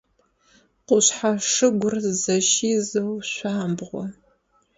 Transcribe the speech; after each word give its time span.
Къушъхьэ 0.87 1.31
шыгур 1.51 1.95
зэщизэу 2.21 3.13
шъуамбгъо. 3.31 4.03